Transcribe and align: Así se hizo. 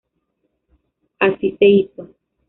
Así 1.19 1.55
se 1.59 1.65
hizo. 1.65 2.09